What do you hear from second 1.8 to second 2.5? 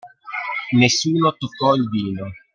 vino.